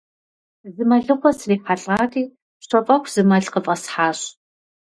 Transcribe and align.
Зы 0.73 0.83
мэлыхъуэ 0.89 1.31
срихьэлӀати, 1.37 2.23
пщэфӀэху, 2.59 3.09
зы 3.13 3.21
мэл 3.29 3.45
къыфӀэсхьащ. 3.53 4.19